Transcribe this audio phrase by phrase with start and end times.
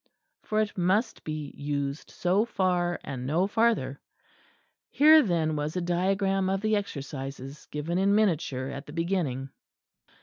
[0.41, 3.99] For it must be used so far, and no farther.
[4.89, 9.51] Here then was a diagram of the Exercises, given in miniature at the beginning.